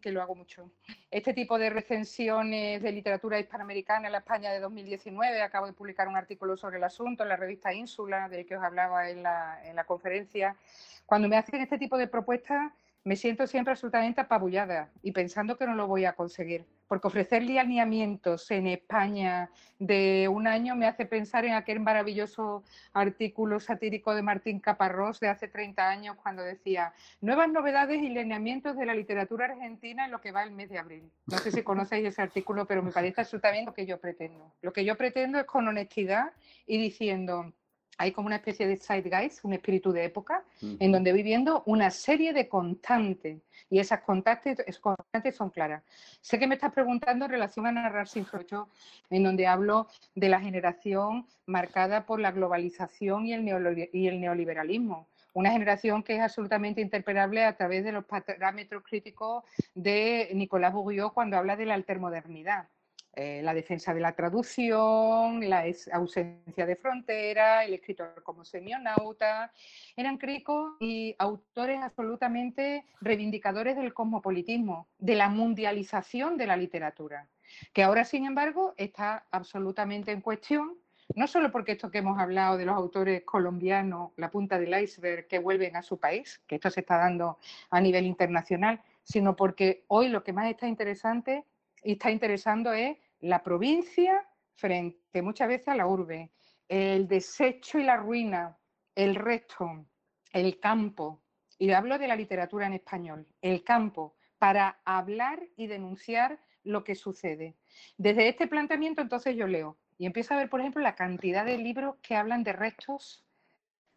[0.00, 0.72] que lo hago mucho.
[1.12, 6.08] Este tipo de recensiones de literatura hispanoamericana en la España de 2019, acabo de publicar
[6.08, 9.60] un artículo sobre el asunto en la revista Ínsula, del que os hablaba en la,
[9.64, 10.56] en la conferencia.
[11.04, 12.72] Cuando me hacen este tipo de propuestas,
[13.06, 16.66] me siento siempre absolutamente apabullada y pensando que no lo voy a conseguir.
[16.88, 23.60] Porque ofrecer lineamientos en España de un año me hace pensar en aquel maravilloso artículo
[23.60, 28.86] satírico de Martín Caparrós de hace 30 años cuando decía nuevas novedades y lineamientos de
[28.86, 31.08] la literatura argentina en lo que va el mes de abril.
[31.26, 34.52] No sé si conocéis ese artículo, pero me parece absolutamente lo que yo pretendo.
[34.62, 36.32] Lo que yo pretendo es con honestidad
[36.66, 37.52] y diciendo,
[37.98, 42.32] hay como una especie de zeitgeist, un espíritu de época, en donde viviendo una serie
[42.32, 45.82] de constantes, y esas constantes, constantes son claras.
[46.20, 48.68] Sé que me estás preguntando en relación a Narrar sin Frocho,
[49.10, 55.08] en donde hablo de la generación marcada por la globalización y el, y el neoliberalismo.
[55.32, 61.12] Una generación que es absolutamente interpelable a través de los parámetros críticos de Nicolás Bourdieu
[61.12, 62.68] cuando habla de la altermodernidad
[63.16, 69.52] eh, la defensa de la traducción, la ausencia de frontera, el escritor como semionauta,
[69.96, 77.26] eran críticos y autores absolutamente reivindicadores del cosmopolitismo, de la mundialización de la literatura,
[77.72, 80.76] que ahora, sin embargo, está absolutamente en cuestión
[81.14, 85.26] no solo porque esto que hemos hablado de los autores colombianos, la punta del iceberg,
[85.28, 87.38] que vuelven a su país, que esto se está dando
[87.70, 91.44] a nivel internacional, sino porque hoy lo que más está interesante
[91.82, 96.32] y está interesando es la provincia frente muchas veces a la urbe,
[96.68, 98.58] el desecho y la ruina,
[98.94, 99.86] el resto,
[100.32, 101.22] el campo.
[101.58, 106.94] Y hablo de la literatura en español, el campo, para hablar y denunciar lo que
[106.94, 107.56] sucede.
[107.96, 111.58] Desde este planteamiento entonces yo leo y empiezo a ver, por ejemplo, la cantidad de
[111.58, 113.26] libros que hablan de restos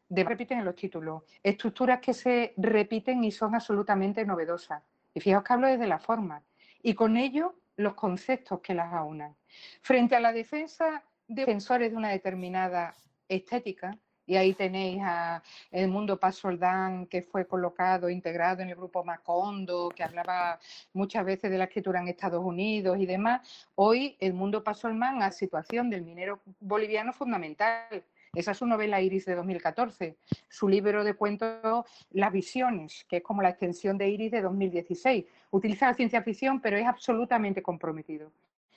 [0.08, 4.82] de, repiten en los títulos, estructuras que se repiten y son absolutamente novedosas.
[5.14, 6.44] Y fijaos que hablo desde la forma.
[6.82, 9.36] Y con ello los conceptos que las aunan.
[9.82, 12.94] Frente a la defensa de defensores de una determinada
[13.28, 19.90] estética, y ahí tenéis a Edmundo Pasoldán, que fue colocado, integrado en el grupo Macondo,
[19.90, 20.60] que hablaba
[20.94, 23.68] muchas veces de la escritura en Estados Unidos y demás.
[23.74, 28.04] Hoy Edmundo Pasoldán, la situación del minero boliviano fundamental.
[28.34, 30.18] Esa es su novela Iris de 2014.
[30.48, 35.26] Su libro de cuentos Las Visiones, que es como la extensión de Iris de 2016.
[35.52, 38.32] Utiliza la ciencia ficción, pero es absolutamente comprometido.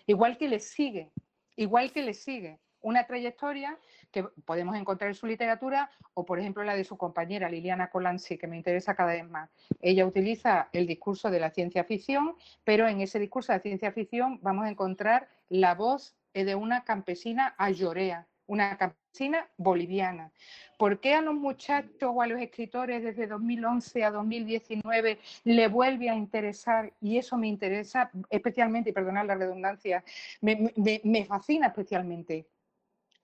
[0.07, 1.11] Igual que le sigue,
[1.57, 3.79] igual que le sigue una trayectoria
[4.11, 8.37] que podemos encontrar en su literatura o, por ejemplo, la de su compañera Liliana Colanzi,
[8.37, 9.51] que me interesa cada vez más.
[9.81, 12.35] Ella utiliza el discurso de la ciencia ficción,
[12.65, 16.85] pero en ese discurso de la ciencia ficción vamos a encontrar la voz de una
[16.85, 20.33] campesina ayorea, una campesina boliviana.
[20.78, 26.11] ¿Por qué a los muchachos o a los escritores desde 2011 a 2019 le vuelve
[26.11, 30.05] a interesar, y eso me interesa especialmente, y perdonad la redundancia,
[30.40, 32.46] me fascina especialmente?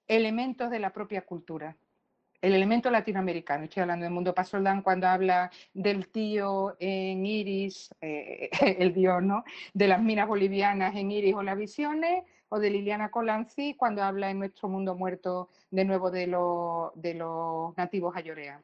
[0.09, 1.77] elementos de la propia cultura.
[2.41, 8.49] El elemento latinoamericano, estoy hablando del mundo Pasoldán cuando habla del tío en Iris, eh,
[8.79, 9.45] el dios, ¿no?
[9.75, 14.31] De las minas bolivianas en Iris o las visiones, o de Liliana Colanzi cuando habla
[14.31, 16.27] en nuestro mundo muerto de nuevo de,
[16.95, 18.63] de los nativos ayorea.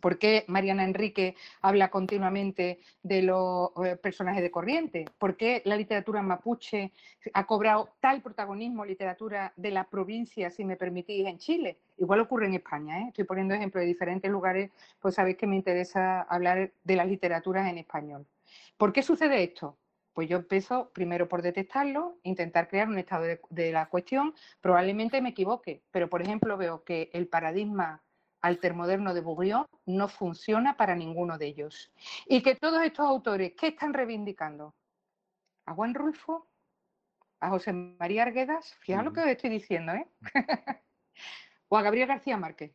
[0.00, 5.04] ¿Por qué Mariana Enrique habla continuamente de los eh, personajes de corriente?
[5.18, 6.92] ¿Por qué la literatura mapuche
[7.32, 11.78] ha cobrado tal protagonismo, literatura de la provincia, si me permitís, en Chile?
[11.98, 13.06] Igual ocurre en España, ¿eh?
[13.08, 17.68] estoy poniendo ejemplos de diferentes lugares, pues sabéis que me interesa hablar de las literaturas
[17.68, 18.26] en español.
[18.76, 19.76] ¿Por qué sucede esto?
[20.12, 25.30] Pues yo empiezo primero por detectarlo, intentar crear un estado de la cuestión, probablemente me
[25.30, 28.02] equivoque, pero por ejemplo veo que el paradigma
[28.40, 31.92] altermoderno de Bourdieu no funciona para ninguno de ellos.
[32.26, 34.74] Y que todos estos autores, ¿qué están reivindicando?
[35.66, 36.48] ¿A Juan Rulfo?
[37.40, 38.74] ¿A José María Arguedas?
[38.80, 40.06] Fijaos lo que os estoy diciendo, ¿eh?
[41.68, 42.74] o a Gabriel García Márquez.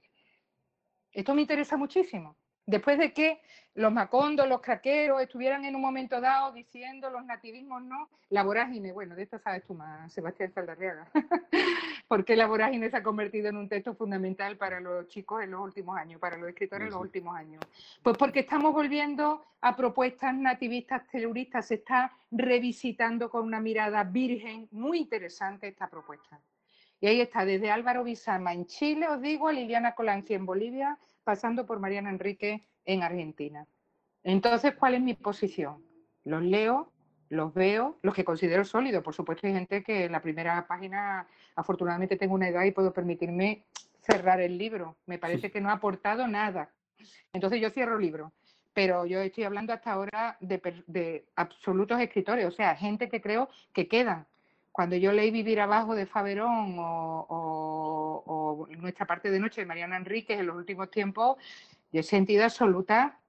[1.12, 2.36] Esto me interesa muchísimo.
[2.66, 3.42] Después de que
[3.76, 8.94] los macondos, los craqueros estuvieran en un momento dado diciendo los nativismos no, la vorágine,
[8.94, 11.08] bueno, de esto sabes tú más, Sebastián Saldarriaga,
[12.08, 15.62] porque la vorágine se ha convertido en un texto fundamental para los chicos en los
[15.62, 17.62] últimos años, para los escritores en los últimos años.
[18.02, 24.70] Pues porque estamos volviendo a propuestas nativistas, terroristas, se está revisitando con una mirada virgen,
[24.72, 26.40] muy interesante esta propuesta.
[27.02, 30.98] Y ahí está, desde Álvaro Bizama en Chile, os digo, a Liliana Colanzi en Bolivia,
[31.26, 33.68] pasando por Mariana Enrique en Argentina.
[34.24, 35.84] Entonces, ¿cuál es mi posición?
[36.24, 36.94] Los leo,
[37.30, 39.04] los veo, los que considero sólidos.
[39.04, 42.94] Por supuesto, hay gente que en la primera página, afortunadamente tengo una edad y puedo
[42.94, 43.66] permitirme
[44.02, 44.98] cerrar el libro.
[45.06, 46.70] Me parece que no ha aportado nada.
[47.34, 48.34] Entonces yo cierro el libro.
[48.74, 53.88] Pero yo estoy hablando hasta ahora de, absolutos escritores, o sea, gente que creo que
[53.88, 54.28] quedan.
[54.72, 57.26] Cuando yo leí Vivir abajo de Faberón o,
[58.78, 61.38] Nuestra parte de noche de Mariana Enríquez en los últimos tiempos,
[61.92, 63.20] yo he sentido absoluta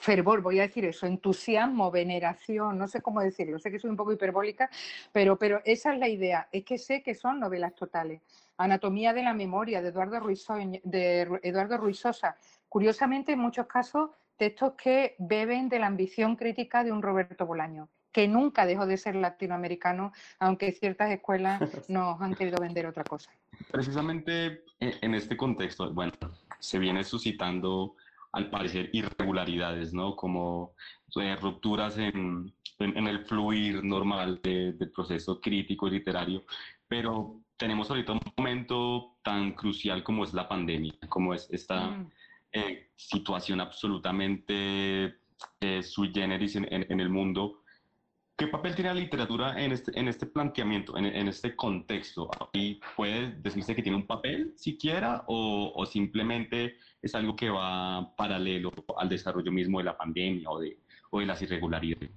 [0.00, 3.96] fervor, voy a decir eso, entusiasmo, veneración, no sé cómo decirlo, sé que soy un
[3.96, 4.70] poco hiperbólica,
[5.12, 8.22] pero, pero esa es la idea, es que sé que son novelas totales.
[8.56, 10.20] Anatomía de la memoria de Eduardo,
[10.84, 12.36] de Eduardo Ruizosa.
[12.68, 17.88] Curiosamente, en muchos casos, textos que beben de la ambición crítica de un Roberto Bolaño
[18.12, 23.30] que nunca dejó de ser latinoamericano, aunque ciertas escuelas nos han querido vender otra cosa.
[23.70, 26.12] Precisamente en este contexto, bueno,
[26.58, 27.96] se viene suscitando,
[28.32, 30.16] al parecer, irregularidades, ¿no?
[30.16, 30.74] Como
[31.20, 36.44] eh, rupturas en, en, el fluir normal del proceso crítico y literario,
[36.86, 42.10] pero tenemos ahorita un momento tan crucial como es la pandemia, como es esta mm.
[42.52, 45.16] eh, situación absolutamente
[45.60, 47.59] eh, sui generis en, en el mundo
[48.40, 52.30] ¿Qué papel tiene la literatura en este, en este planteamiento, en, en este contexto?
[52.54, 58.16] ¿Y puede decirse que tiene un papel siquiera o, o, simplemente es algo que va
[58.16, 60.78] paralelo al desarrollo mismo de la pandemia o de,
[61.10, 62.08] o de las irregularidades?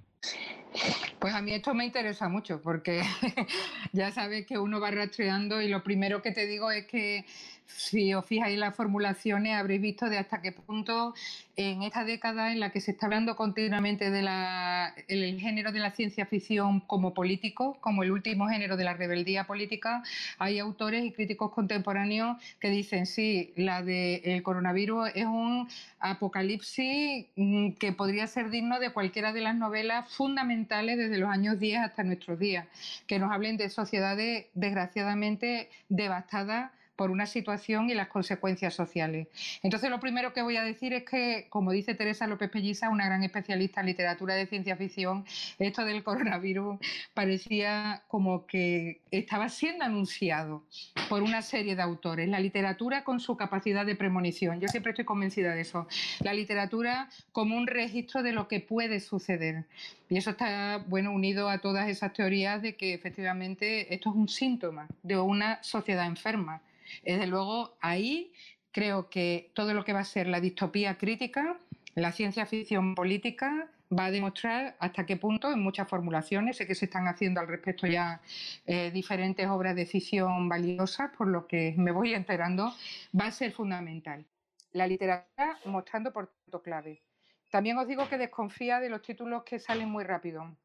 [1.18, 3.02] Pues a mí esto me interesa mucho porque
[3.92, 7.26] ya sabes que uno va rastreando y lo primero que te digo es que
[7.66, 11.14] si os fijáis las formulaciones habréis visto de hasta qué punto
[11.56, 16.26] en esta década en la que se está hablando continuamente del género de la ciencia
[16.26, 20.02] ficción como político, como el último género de la rebeldía política,
[20.38, 25.68] hay autores y críticos contemporáneos que dicen sí, la del coronavirus es un
[26.00, 31.58] apocalipsis mm, que podría ser digno de cualquiera de las novelas fundamentales desde los años
[31.58, 32.66] 10 hasta nuestros días,
[33.06, 39.28] que nos hablen de sociedades desgraciadamente devastadas por una situación y las consecuencias sociales.
[39.62, 43.06] Entonces, lo primero que voy a decir es que, como dice Teresa López Pelliza, una
[43.06, 45.24] gran especialista en literatura de ciencia ficción,
[45.58, 46.78] esto del coronavirus
[47.14, 50.62] parecía como que estaba siendo anunciado
[51.08, 52.28] por una serie de autores.
[52.28, 54.60] La literatura con su capacidad de premonición.
[54.60, 55.86] Yo siempre estoy convencida de eso.
[56.20, 59.64] La literatura como un registro de lo que puede suceder.
[60.08, 64.28] Y eso está bueno unido a todas esas teorías de que efectivamente esto es un
[64.28, 66.60] síntoma de una sociedad enferma.
[67.02, 68.32] Desde luego, ahí
[68.72, 71.58] creo que todo lo que va a ser la distopía crítica,
[71.94, 76.74] la ciencia ficción política, va a demostrar hasta qué punto, en muchas formulaciones, sé que
[76.74, 78.20] se están haciendo al respecto ya
[78.66, 82.74] eh, diferentes obras de ficción valiosas, por lo que me voy enterando,
[83.18, 84.24] va a ser fundamental.
[84.72, 87.02] La literatura mostrando por tanto clave.
[87.50, 90.56] También os digo que desconfía de los títulos que salen muy rápido.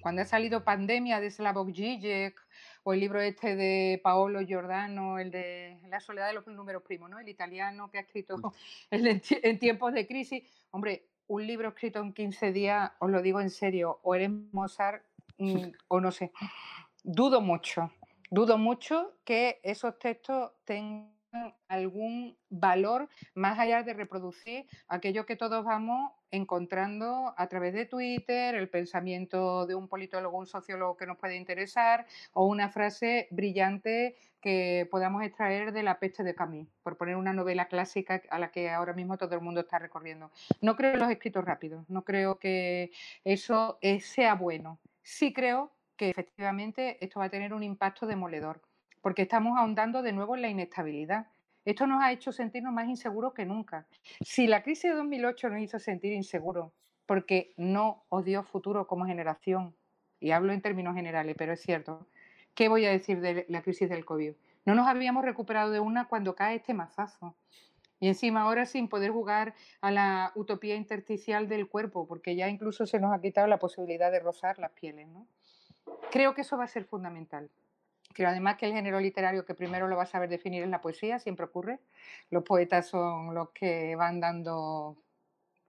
[0.00, 2.40] Cuando ha salido Pandemia de Slavoj Žižek
[2.84, 7.10] o el libro este de Paolo Giordano, el de La soledad de los números primos,
[7.10, 7.18] ¿no?
[7.18, 8.36] el italiano que ha escrito
[8.90, 13.40] el en tiempos de crisis, hombre, un libro escrito en 15 días, os lo digo
[13.40, 15.02] en serio, o eres Mozart
[15.38, 16.32] mm, o no sé.
[17.02, 17.90] Dudo mucho,
[18.30, 21.16] dudo mucho que esos textos tengan
[21.68, 28.54] algún valor más allá de reproducir aquello que todos vamos encontrando a través de Twitter,
[28.54, 34.16] el pensamiento de un politólogo, un sociólogo que nos puede interesar o una frase brillante
[34.40, 38.52] que podamos extraer de La peste de Camus, por poner una novela clásica a la
[38.52, 40.30] que ahora mismo todo el mundo está recorriendo.
[40.60, 42.92] No creo en los escritos rápidos, no creo que
[43.24, 44.78] eso eh, sea bueno.
[45.02, 48.60] Sí creo que efectivamente esto va a tener un impacto demoledor
[49.06, 51.28] porque estamos ahondando de nuevo en la inestabilidad.
[51.66, 53.86] Esto nos ha hecho sentirnos más inseguros que nunca.
[54.20, 56.72] Si la crisis de 2008 nos hizo sentir inseguros
[57.06, 59.74] porque no os dio futuro como generación,
[60.20, 62.06] y hablo en términos generales, pero es cierto,
[62.54, 64.34] ¿qué voy a decir de la crisis del COVID?
[64.64, 67.34] No nos habíamos recuperado de una cuando cae este mazazo.
[67.98, 72.86] Y encima ahora sin poder jugar a la utopía intersticial del cuerpo, porque ya incluso
[72.86, 75.08] se nos ha quitado la posibilidad de rozar las pieles.
[75.08, 75.26] ¿no?
[76.10, 77.50] Creo que eso va a ser fundamental.
[78.24, 81.18] Además que el género literario que primero lo va a saber definir es la poesía,
[81.18, 81.80] siempre ocurre.
[82.30, 84.96] Los poetas son los que van dando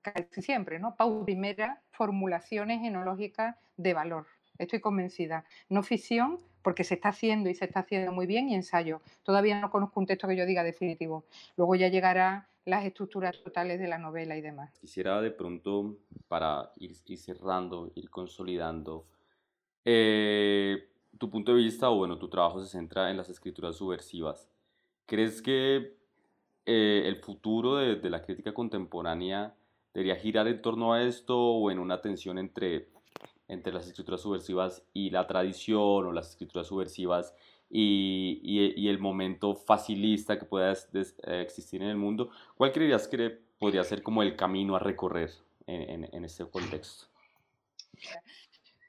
[0.02, 0.96] casi siempre, ¿no?
[1.26, 4.28] Primera, formulaciones genológicas de valor.
[4.58, 5.44] Estoy convencida.
[5.70, 9.02] No ficción, porque se está haciendo y se está haciendo muy bien, y ensayo.
[9.24, 11.26] Todavía no conozco un texto que yo diga definitivo.
[11.56, 14.78] Luego ya llegará las estructuras totales de la novela y demás.
[14.80, 19.06] Quisiera de pronto, para ir, cerrando, ir consolidando,
[19.86, 24.50] eh, tu punto de vista o bueno, tu trabajo se centra en las escrituras subversivas.
[25.06, 25.98] ¿Crees que
[26.66, 29.56] eh, el futuro de, la crítica contemporánea
[29.94, 32.90] debería girar en torno a esto o en una tensión entre,
[33.48, 37.34] entre las escrituras subversivas y la tradición o las escrituras subversivas
[37.70, 42.30] y, el momento facilista que pueda eh, existir en el mundo?
[42.56, 45.32] ¿Cuál creerías que podría ser como el camino a recorrer
[45.68, 47.08] en, en, en este contexto?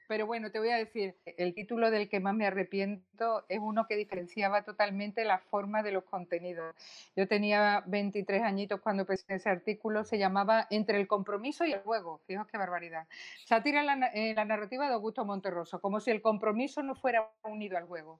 [0.09, 3.85] Pero bueno, te voy a decir, el título del que más me arrepiento es uno
[3.85, 6.75] que diferenciaba totalmente la forma de los contenidos.
[7.15, 11.81] Yo tenía 23 añitos cuando empecé ese artículo, se llamaba Entre el compromiso y el
[11.81, 12.21] juego.
[12.25, 13.07] Fijaos qué barbaridad.
[13.45, 17.77] Sátira en la, la narrativa de Augusto Monterroso, como si el compromiso no fuera unido
[17.77, 18.19] al juego.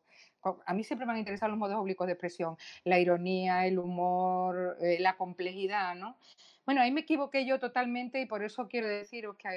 [0.67, 4.77] A mí siempre me han interesado los modos oblicuos de expresión, la ironía, el humor,
[4.79, 6.17] eh, la complejidad, ¿no?
[6.69, 9.49] Bueno, ahí me equivoqué yo totalmente y por eso quiero deciros que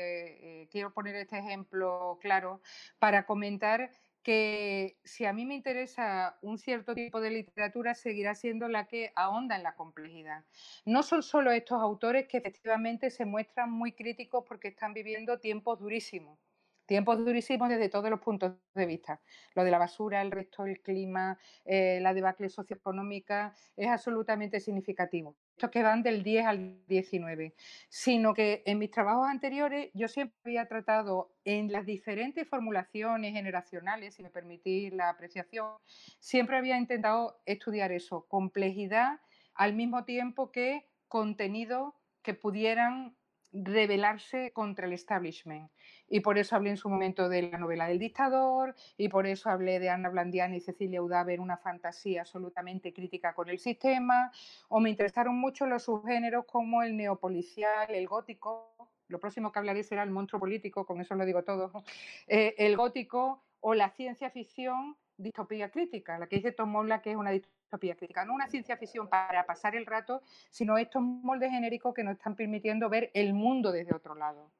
[0.63, 2.63] eh, quiero poner este ejemplo claro
[2.99, 3.91] para comentar
[4.23, 9.13] que si a mí me interesa un cierto tipo de literatura, seguirá siendo la que
[9.15, 10.47] ahonda en la complejidad.
[10.87, 15.81] No son solo estos autores que efectivamente se muestran muy críticos porque están viviendo tiempos
[15.81, 16.39] durísimos
[16.87, 19.23] tiempos durísimos desde todos los puntos de vista.
[19.55, 25.37] Lo de la basura, el resto, el clima, eh, la debacle socioeconómica es absolutamente significativo.
[25.71, 27.55] Que van del 10 al 19.
[27.89, 34.15] Sino que en mis trabajos anteriores yo siempre había tratado en las diferentes formulaciones generacionales,
[34.15, 35.71] si me permitís la apreciación,
[36.19, 39.21] siempre había intentado estudiar eso, complejidad
[39.55, 43.17] al mismo tiempo que contenido que pudieran
[43.53, 45.71] rebelarse contra el establishment.
[46.09, 49.51] Y por eso hablé en su momento de la novela del dictador, y por eso
[49.51, 54.31] hablé de Ana Blandiani y Cecilia Udaver, una fantasía absolutamente crítica con el sistema,
[54.69, 59.83] o me interesaron mucho los subgéneros como el neopolicial, el gótico, lo próximo que hablaré
[59.83, 61.73] será el monstruo político, con eso lo digo todo,
[62.27, 67.13] eh, el gótico o la ciencia ficción distopía crítica, la que dice Tom Mola que
[67.13, 71.51] es una distopía crítica, no una ciencia ficción para pasar el rato, sino estos moldes
[71.51, 74.51] genéricos que nos están permitiendo ver el mundo desde otro lado.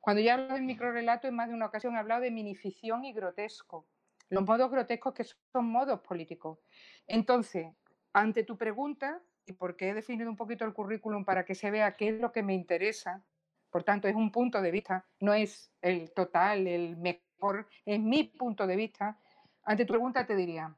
[0.00, 3.12] Cuando yo hablo de microrelato, en más de una ocasión he hablado de minificción y
[3.12, 3.86] grotesco.
[4.30, 6.58] Los modos grotescos que son modos políticos.
[7.06, 7.68] Entonces,
[8.12, 11.96] ante tu pregunta, y porque he definido un poquito el currículum para que se vea
[11.96, 13.22] qué es lo que me interesa,
[13.70, 18.24] por tanto es un punto de vista, no es el total, el mejor, es mi
[18.24, 19.18] punto de vista,
[19.64, 20.74] ante tu pregunta te diría,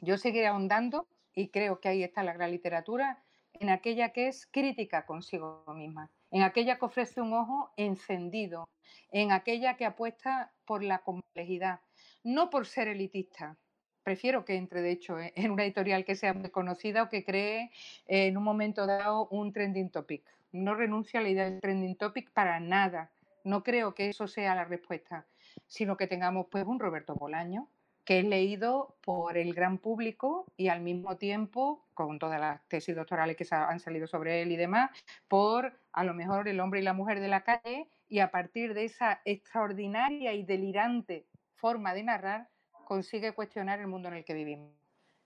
[0.00, 3.22] yo seguiré ahondando y creo que ahí está la gran literatura
[3.54, 8.68] en aquella que es crítica consigo misma, en aquella que ofrece un ojo encendido,
[9.10, 11.80] en aquella que apuesta por la complejidad,
[12.22, 13.56] no por ser elitista.
[14.02, 17.70] Prefiero que entre, de hecho, en una editorial que sea muy conocida o que cree
[18.06, 20.22] en un momento dado un trending topic.
[20.52, 23.10] No renuncio a la idea del trending topic para nada.
[23.42, 25.26] No creo que eso sea la respuesta,
[25.66, 27.68] sino que tengamos pues un Roberto Bolaño,
[28.06, 32.94] que es leído por el gran público y al mismo tiempo, con todas las tesis
[32.94, 34.90] doctorales que han salido sobre él y demás,
[35.26, 38.74] por a lo mejor el hombre y la mujer de la calle y a partir
[38.74, 41.26] de esa extraordinaria y delirante
[41.56, 42.48] forma de narrar,
[42.84, 44.70] consigue cuestionar el mundo en el que vivimos.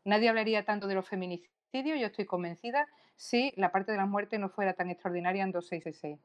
[0.06, 4.38] Nadie hablaría tanto de los feminicidios, yo estoy convencida, si la parte de la muerte
[4.38, 6.18] no fuera tan extraordinaria en 2666.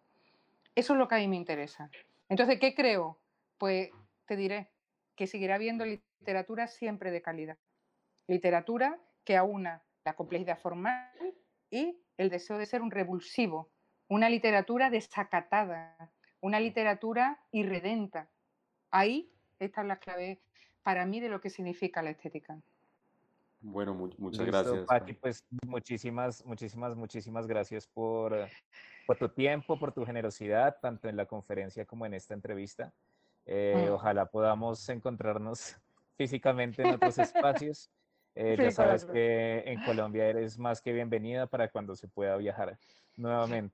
[0.73, 1.89] Eso es lo que a mí me interesa.
[2.29, 3.19] Entonces, ¿qué creo?
[3.57, 3.89] Pues
[4.25, 4.69] te diré
[5.15, 7.57] que seguirá habiendo literatura siempre de calidad.
[8.27, 11.11] Literatura que aúna la complejidad formal
[11.69, 13.71] y el deseo de ser un revulsivo,
[14.07, 16.11] una literatura desacatada,
[16.41, 18.29] una literatura irredenta.
[18.91, 20.41] Ahí está la clave
[20.83, 22.59] para mí de lo que significa la estética.
[23.61, 24.85] Bueno, muchas gracias.
[24.85, 28.47] Pati, pues muchísimas, muchísimas, muchísimas gracias por,
[29.07, 32.93] por tu tiempo, por tu generosidad, tanto en la conferencia como en esta entrevista.
[33.45, 33.89] Eh.
[33.91, 35.77] Ojalá podamos encontrarnos
[36.17, 37.89] físicamente en otros espacios.
[38.37, 42.77] Eh, ya sabes que en Colombia eres más que bienvenida para cuando se pueda viajar
[43.15, 43.73] nuevamente.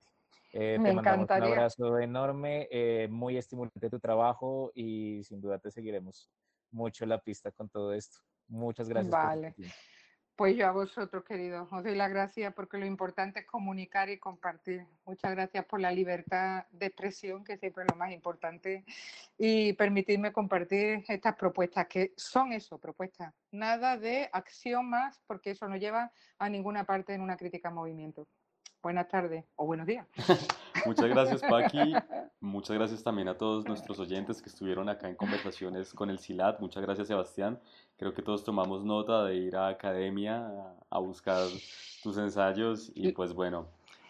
[0.54, 2.70] Eh, te mandamos un abrazo enorme,
[3.10, 6.30] muy estimulante tu trabajo y sin duda te seguiremos
[6.70, 8.20] mucho la pista con todo esto.
[8.48, 9.12] Muchas gracias.
[9.12, 9.56] Vale.
[10.42, 14.18] Pues yo a vosotros, queridos, os doy las gracias porque lo importante es comunicar y
[14.18, 14.88] compartir.
[15.06, 18.84] Muchas gracias por la libertad de expresión, que siempre es lo más importante,
[19.38, 23.32] y permitirme compartir estas propuestas, que son eso, propuestas.
[23.52, 24.32] Nada de
[24.82, 28.28] más, porque eso no lleva a ninguna parte en una crítica a movimiento.
[28.82, 30.08] Buenas tardes o buenos días.
[30.86, 31.94] Muchas gracias, Paqui.
[32.40, 36.60] Muchas gracias también a todos nuestros oyentes que estuvieron acá en conversaciones con el SILAT.
[36.60, 37.60] Muchas gracias, Sebastián.
[37.98, 40.52] Creo que todos tomamos nota de ir a academia
[40.90, 41.48] a buscar
[42.02, 43.68] tus ensayos y pues bueno,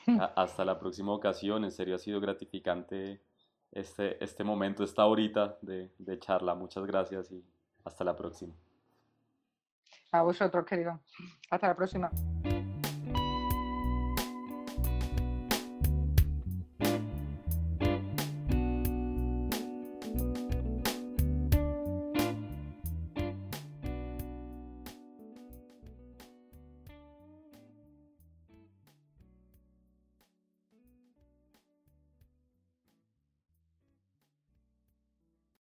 [0.35, 1.65] hasta la próxima ocasión.
[1.65, 3.19] En serio ha sido gratificante
[3.73, 6.55] este, este momento, esta horita de, de charla.
[6.55, 7.43] Muchas gracias y
[7.83, 8.53] hasta la próxima.
[10.13, 10.99] A vosotros, querido.
[11.49, 12.09] Hasta la próxima.